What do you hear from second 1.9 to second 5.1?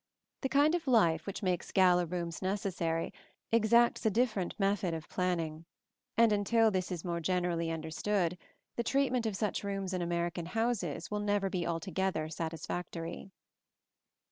rooms necessary exacts a different method of